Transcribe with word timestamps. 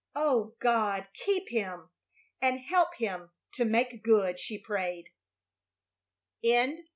"Oh, 0.15 0.55
God, 0.59 1.09
keep 1.13 1.49
him, 1.49 1.91
and 2.41 2.59
help 2.59 2.95
him 2.95 3.29
to 3.53 3.65
make 3.65 4.01
good!" 4.03 4.39
she 4.39 4.57
prayed. 4.57 5.11